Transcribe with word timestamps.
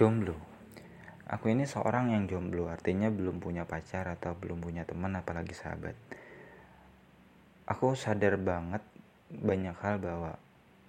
jomblo. 0.00 0.32
Aku 1.28 1.52
ini 1.52 1.68
seorang 1.68 2.16
yang 2.16 2.24
jomblo 2.24 2.72
artinya 2.72 3.12
belum 3.12 3.36
punya 3.36 3.68
pacar 3.68 4.08
atau 4.08 4.32
belum 4.32 4.64
punya 4.64 4.88
teman 4.88 5.12
apalagi 5.12 5.52
sahabat. 5.52 5.92
Aku 7.68 7.92
sadar 7.92 8.40
banget 8.40 8.80
banyak 9.28 9.76
hal 9.76 10.00
bahwa 10.00 10.40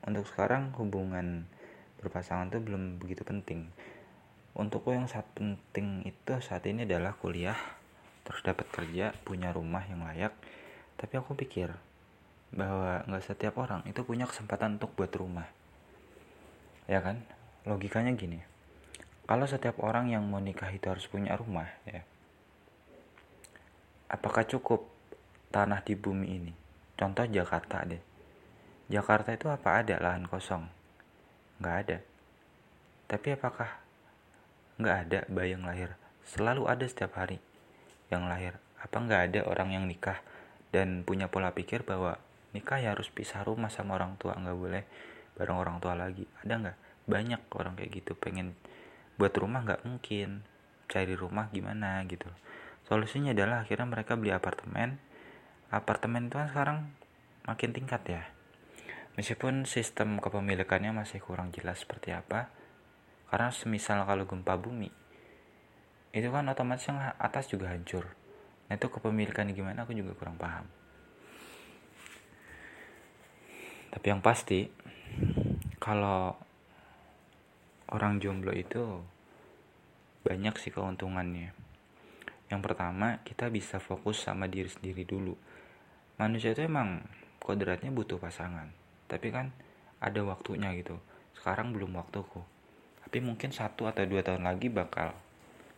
untuk 0.08 0.24
sekarang 0.32 0.72
hubungan 0.80 1.44
berpasangan 2.00 2.56
itu 2.56 2.64
belum 2.64 3.04
begitu 3.04 3.28
penting. 3.28 3.68
Untukku 4.56 4.96
yang 4.96 5.12
saat 5.12 5.28
penting 5.36 6.08
itu 6.08 6.32
saat 6.40 6.64
ini 6.64 6.88
adalah 6.88 7.12
kuliah 7.20 7.60
terus 8.24 8.40
dapat 8.48 8.72
kerja 8.72 9.12
punya 9.28 9.52
rumah 9.52 9.84
yang 9.92 10.08
layak. 10.08 10.32
Tapi 10.96 11.20
aku 11.20 11.36
pikir 11.36 11.68
bahwa 12.56 13.04
nggak 13.12 13.28
setiap 13.28 13.60
orang 13.60 13.84
itu 13.92 14.08
punya 14.08 14.24
kesempatan 14.24 14.80
untuk 14.80 14.96
buat 14.96 15.12
rumah. 15.12 15.52
Ya 16.88 17.04
kan? 17.04 17.20
Logikanya 17.68 18.16
gini 18.16 18.51
kalau 19.32 19.48
setiap 19.48 19.80
orang 19.80 20.12
yang 20.12 20.28
mau 20.28 20.44
nikah 20.44 20.68
itu 20.76 20.92
harus 20.92 21.08
punya 21.08 21.40
rumah 21.40 21.64
ya. 21.88 22.04
Apakah 24.12 24.44
cukup 24.44 24.92
tanah 25.56 25.80
di 25.88 25.96
bumi 25.96 26.28
ini? 26.36 26.52
Contoh 27.00 27.24
Jakarta 27.24 27.88
deh. 27.88 28.04
Jakarta 28.92 29.32
itu 29.32 29.48
apa? 29.48 29.80
Ada 29.80 30.04
lahan 30.04 30.28
kosong. 30.28 30.68
Nggak 31.64 31.76
ada. 31.80 31.98
Tapi 33.08 33.28
apakah 33.32 33.72
nggak 34.84 34.98
ada 35.08 35.20
bayi 35.32 35.56
yang 35.56 35.64
lahir? 35.64 35.96
Selalu 36.28 36.68
ada 36.68 36.84
setiap 36.84 37.16
hari 37.16 37.40
yang 38.12 38.28
lahir. 38.28 38.60
Apa 38.84 39.00
nggak 39.00 39.22
ada 39.32 39.40
orang 39.48 39.80
yang 39.80 39.88
nikah 39.88 40.20
dan 40.76 41.08
punya 41.08 41.32
pola 41.32 41.56
pikir 41.56 41.88
bahwa 41.88 42.20
nikah 42.52 42.84
ya 42.84 42.92
harus 42.92 43.08
pisah 43.08 43.48
rumah 43.48 43.72
sama 43.72 43.96
orang 43.96 44.20
tua? 44.20 44.36
Nggak 44.36 44.58
boleh 44.60 44.84
bareng 45.40 45.56
orang 45.56 45.80
tua 45.80 45.96
lagi. 45.96 46.28
Ada 46.44 46.54
nggak? 46.68 46.78
Banyak 47.08 47.42
orang 47.56 47.80
kayak 47.80 47.96
gitu 47.96 48.12
pengen 48.20 48.60
buat 49.22 49.38
rumah 49.38 49.62
nggak 49.62 49.86
mungkin. 49.86 50.42
Cari 50.90 51.14
rumah 51.14 51.54
gimana 51.54 52.02
gitu. 52.10 52.26
Solusinya 52.90 53.38
adalah 53.38 53.62
akhirnya 53.62 53.86
mereka 53.86 54.18
beli 54.18 54.34
apartemen. 54.34 54.98
Apartemen 55.70 56.26
itu 56.26 56.42
kan 56.42 56.50
sekarang 56.50 56.78
makin 57.46 57.70
tingkat 57.70 58.02
ya. 58.10 58.24
Meskipun 59.14 59.70
sistem 59.70 60.18
kepemilikannya 60.18 60.90
masih 60.90 61.22
kurang 61.22 61.54
jelas 61.54 61.86
seperti 61.86 62.18
apa 62.18 62.50
karena 63.30 63.54
semisal 63.54 64.04
kalau 64.04 64.28
gempa 64.28 64.60
bumi 64.60 64.92
itu 66.12 66.28
kan 66.28 66.44
otomatis 66.52 66.92
yang 66.92 67.00
atas 67.16 67.48
juga 67.48 67.72
hancur. 67.72 68.04
Nah 68.68 68.76
itu 68.76 68.88
kepemilikan 68.92 69.48
gimana 69.56 69.88
aku 69.88 69.96
juga 69.96 70.12
kurang 70.16 70.36
paham. 70.36 70.68
Tapi 73.92 74.06
yang 74.08 74.20
pasti 74.20 74.68
kalau 75.80 76.36
orang 77.92 78.20
jomblo 78.20 78.52
itu 78.56 79.04
banyak 80.22 80.56
sih 80.62 80.70
keuntungannya. 80.70 81.54
Yang 82.52 82.62
pertama, 82.68 83.24
kita 83.24 83.48
bisa 83.48 83.80
fokus 83.80 84.22
sama 84.22 84.46
diri 84.46 84.68
sendiri 84.68 85.08
dulu. 85.08 85.34
Manusia 86.20 86.52
itu 86.52 86.68
emang 86.68 87.02
kodratnya 87.42 87.90
butuh 87.90 88.22
pasangan. 88.22 88.70
Tapi 89.08 89.28
kan 89.34 89.50
ada 89.98 90.22
waktunya 90.28 90.70
gitu. 90.78 91.00
Sekarang 91.34 91.72
belum 91.74 91.96
waktuku. 91.98 92.44
Tapi 93.02 93.18
mungkin 93.24 93.50
satu 93.56 93.88
atau 93.90 94.04
dua 94.06 94.22
tahun 94.22 94.46
lagi 94.46 94.68
bakal 94.70 95.16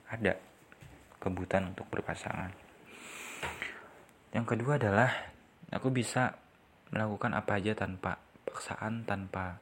ada 0.10 0.34
kebutuhan 1.24 1.72
untuk 1.72 1.88
berpasangan. 1.88 2.52
Yang 4.34 4.46
kedua 4.58 4.82
adalah 4.82 5.10
aku 5.70 5.94
bisa 5.94 6.36
melakukan 6.92 7.38
apa 7.38 7.62
aja 7.62 7.74
tanpa 7.78 8.20
paksaan, 8.44 9.06
tanpa 9.08 9.62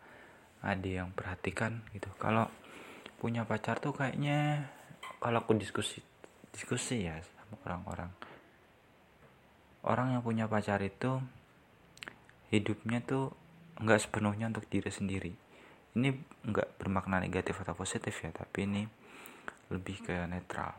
ada 0.62 0.90
yang 0.90 1.10
perhatikan 1.12 1.82
gitu 1.92 2.08
kalau 2.22 2.46
punya 3.22 3.46
pacar 3.46 3.78
tuh 3.78 3.94
kayaknya 3.94 4.66
kalau 5.22 5.46
aku 5.46 5.54
diskusi 5.54 6.02
diskusi 6.50 7.06
ya 7.06 7.22
sama 7.22 7.62
orang-orang. 7.70 8.10
Orang 9.86 10.18
yang 10.18 10.26
punya 10.26 10.50
pacar 10.50 10.82
itu 10.82 11.22
hidupnya 12.50 13.06
tuh 13.06 13.30
nggak 13.78 14.10
sepenuhnya 14.10 14.50
untuk 14.50 14.66
diri 14.66 14.90
sendiri. 14.90 15.32
Ini 15.94 16.10
nggak 16.50 16.82
bermakna 16.82 17.22
negatif 17.22 17.62
atau 17.62 17.78
positif 17.78 18.18
ya 18.26 18.34
tapi 18.34 18.66
ini 18.66 18.90
lebih 19.70 20.02
ke 20.02 20.26
netral. 20.26 20.74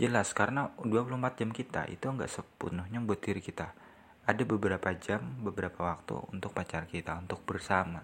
Jelas 0.00 0.32
karena 0.32 0.72
24 0.80 1.44
jam 1.44 1.50
kita 1.52 1.86
itu 1.92 2.08
nggak 2.08 2.32
sepenuhnya 2.32 3.04
buat 3.04 3.20
diri 3.20 3.44
kita. 3.44 3.68
Ada 4.24 4.42
beberapa 4.48 4.88
jam, 4.96 5.44
beberapa 5.44 5.84
waktu 5.84 6.16
untuk 6.32 6.56
pacar 6.56 6.88
kita, 6.88 7.20
untuk 7.20 7.44
bersama. 7.44 8.00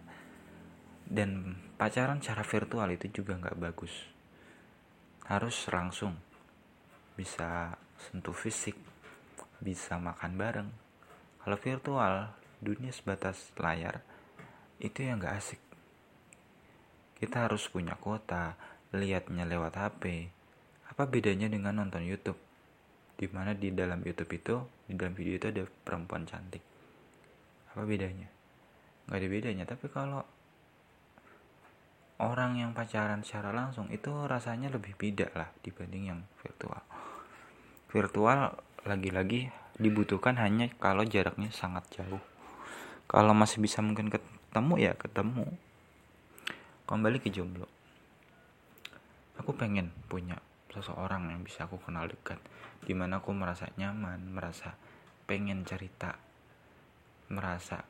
Dan 1.10 1.58
pacaran 1.74 2.22
secara 2.22 2.46
virtual 2.46 2.88
itu 2.94 3.10
juga 3.10 3.34
nggak 3.34 3.58
bagus. 3.58 3.90
Harus 5.26 5.58
langsung. 5.66 6.14
Bisa 7.18 7.74
sentuh 7.98 8.32
fisik, 8.32 8.78
bisa 9.58 9.98
makan 9.98 10.38
bareng. 10.38 10.70
Kalau 11.42 11.58
virtual, 11.58 12.14
dunia 12.62 12.94
sebatas 12.94 13.50
layar, 13.58 14.06
itu 14.78 15.02
yang 15.02 15.18
nggak 15.18 15.34
asik. 15.34 15.60
Kita 17.18 17.50
harus 17.50 17.66
punya 17.66 17.98
kuota, 17.98 18.54
lihatnya 18.94 19.42
lewat 19.42 19.74
HP. 19.74 20.30
Apa 20.94 21.10
bedanya 21.10 21.50
dengan 21.50 21.82
nonton 21.82 22.06
YouTube? 22.06 22.38
di 23.20 23.28
mana 23.28 23.52
di 23.52 23.68
dalam 23.68 24.00
YouTube 24.00 24.32
itu 24.32 24.56
di 24.88 24.96
dalam 24.96 25.12
video 25.12 25.36
itu 25.36 25.52
ada 25.52 25.68
perempuan 25.68 26.24
cantik 26.24 26.64
apa 27.68 27.84
bedanya 27.84 28.24
nggak 29.04 29.18
ada 29.20 29.28
bedanya 29.28 29.64
tapi 29.68 29.92
kalau 29.92 30.24
orang 32.20 32.60
yang 32.60 32.76
pacaran 32.76 33.24
secara 33.24 33.48
langsung 33.48 33.88
itu 33.88 34.12
rasanya 34.28 34.68
lebih 34.68 34.92
beda 34.92 35.32
lah 35.32 35.48
dibanding 35.64 36.12
yang 36.12 36.20
virtual. 36.44 36.84
Virtual 37.88 38.60
lagi-lagi 38.84 39.48
dibutuhkan 39.80 40.36
hanya 40.36 40.68
kalau 40.76 41.02
jaraknya 41.08 41.48
sangat 41.48 41.88
jauh. 41.96 42.20
Kalau 43.08 43.32
masih 43.32 43.64
bisa 43.64 43.80
mungkin 43.80 44.12
ketemu 44.12 44.74
ya 44.76 44.92
ketemu. 44.94 45.48
Kembali 46.84 47.18
ke 47.24 47.32
jomblo. 47.32 47.66
Aku 49.40 49.56
pengen 49.56 49.88
punya 50.12 50.36
seseorang 50.68 51.32
yang 51.32 51.40
bisa 51.42 51.64
aku 51.64 51.80
kenal 51.80 52.06
dekat 52.06 52.38
di 52.84 52.92
mana 52.92 53.18
aku 53.18 53.34
merasa 53.34 53.66
nyaman 53.74 54.30
merasa 54.30 54.78
pengen 55.26 55.66
cerita 55.66 56.14
merasa 57.30 57.82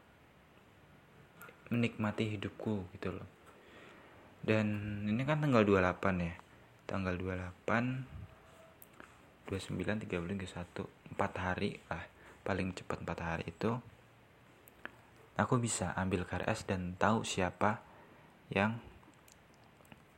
menikmati 1.68 2.36
hidupku 2.36 2.88
gitu 2.96 3.12
loh 3.12 3.39
dan 4.40 4.66
ini 5.04 5.20
kan 5.28 5.44
tanggal 5.44 5.60
28 5.64 6.24
ya? 6.24 6.34
Tanggal 6.88 7.14
28 7.14 8.20
29 9.50 10.06
30 10.06 10.08
31 10.08 10.86
4 11.16 11.36
hari 11.36 11.80
lah. 11.90 12.06
Paling 12.40 12.72
cepat 12.72 13.04
4 13.04 13.20
hari 13.20 13.44
itu 13.52 13.76
aku 15.36 15.60
bisa 15.60 15.92
ambil 15.96 16.24
KRS 16.28 16.64
dan 16.68 16.94
tahu 16.96 17.24
siapa 17.24 17.80
yang 18.52 18.76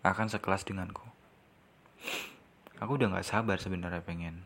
akan 0.02 0.26
sekelas 0.26 0.66
denganku. 0.66 1.06
Aku 2.82 2.98
udah 2.98 3.14
nggak 3.14 3.26
sabar 3.26 3.62
sebenarnya 3.62 4.02
pengen 4.02 4.42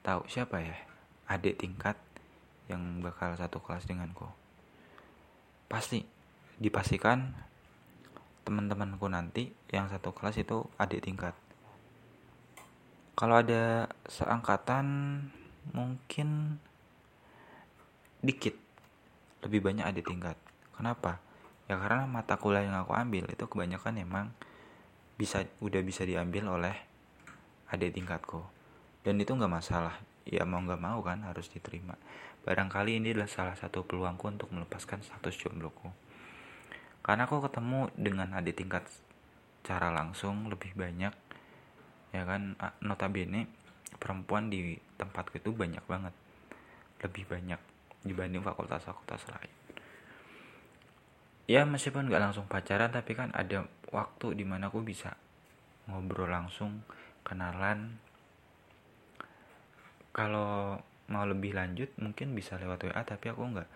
tahu 0.00 0.24
siapa 0.24 0.64
ya 0.64 0.72
adik 1.28 1.60
tingkat 1.60 2.00
yang 2.72 3.04
bakal 3.04 3.36
satu 3.36 3.60
kelas 3.60 3.84
denganku. 3.84 4.24
Pasti 5.68 6.08
dipastikan 6.56 7.36
teman-temanku 8.42 9.06
nanti 9.06 9.54
yang 9.70 9.86
satu 9.86 10.10
kelas 10.10 10.38
itu 10.38 10.66
adik 10.78 11.06
tingkat. 11.06 11.34
Kalau 13.14 13.38
ada 13.38 13.86
seangkatan 14.10 14.86
mungkin 15.70 16.58
dikit. 18.22 18.58
Lebih 19.42 19.60
banyak 19.62 19.84
adik 19.86 20.10
tingkat. 20.10 20.38
Kenapa? 20.74 21.18
Ya 21.70 21.78
karena 21.78 22.06
mata 22.06 22.38
kuliah 22.38 22.66
yang 22.66 22.78
aku 22.78 22.94
ambil 22.94 23.26
itu 23.30 23.44
kebanyakan 23.46 24.02
emang 24.02 24.26
bisa 25.14 25.46
udah 25.62 25.82
bisa 25.82 26.02
diambil 26.02 26.50
oleh 26.50 26.74
adik 27.70 27.94
tingkatku. 27.94 28.42
Dan 29.06 29.18
itu 29.22 29.34
nggak 29.34 29.50
masalah. 29.50 29.98
Ya 30.26 30.46
mau 30.46 30.62
nggak 30.62 30.82
mau 30.82 30.98
kan 31.02 31.22
harus 31.26 31.50
diterima. 31.50 31.98
Barangkali 32.42 32.98
ini 32.98 33.14
adalah 33.14 33.30
salah 33.30 33.54
satu 33.54 33.86
peluangku 33.86 34.26
untuk 34.26 34.50
melepaskan 34.50 35.02
status 35.02 35.38
jombloku 35.38 35.90
karena 37.02 37.26
aku 37.26 37.42
ketemu 37.42 37.90
dengan 37.98 38.30
adik 38.38 38.62
tingkat 38.62 38.86
cara 39.66 39.90
langsung 39.90 40.46
lebih 40.46 40.74
banyak 40.74 41.14
ya 42.14 42.22
kan? 42.22 42.54
Notabene 42.82 43.50
perempuan 43.98 44.50
di 44.50 44.78
tempatku 44.98 45.38
itu 45.42 45.50
banyak 45.50 45.82
banget. 45.86 46.14
Lebih 47.02 47.26
banyak 47.26 47.60
dibanding 48.06 48.42
fakultas-fakultas 48.42 49.26
lain. 49.30 49.52
Ya 51.50 51.66
meskipun 51.66 52.06
nggak 52.06 52.22
langsung 52.22 52.46
pacaran 52.46 52.94
tapi 52.94 53.18
kan 53.18 53.34
ada 53.34 53.66
waktu 53.90 54.38
di 54.38 54.46
mana 54.46 54.70
aku 54.70 54.82
bisa 54.86 55.18
ngobrol 55.90 56.30
langsung 56.30 56.86
kenalan. 57.26 57.98
Kalau 60.14 60.78
mau 61.10 61.24
lebih 61.26 61.52
lanjut 61.58 61.90
mungkin 61.98 62.32
bisa 62.38 62.56
lewat 62.62 62.86
WA 62.86 63.02
tapi 63.02 63.26
aku 63.26 63.42
nggak 63.42 63.68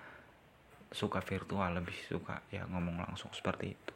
suka 0.93 1.19
virtual 1.25 1.71
lebih 1.75 1.97
suka 2.07 2.45
ya 2.53 2.69
ngomong 2.69 3.03
langsung 3.03 3.33
seperti 3.33 3.75
itu 3.75 3.96